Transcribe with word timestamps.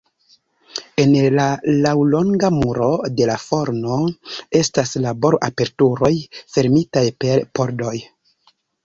En 1.01 1.11
la 1.39 1.43
laŭlonga 1.83 2.49
muro 2.55 2.87
de 3.19 3.27
la 3.31 3.35
forno 3.43 3.97
estas 4.61 4.95
labor-aperturoj 5.05 6.11
fermitaj 6.57 7.05
per 7.25 7.45
pordoj. 7.61 7.95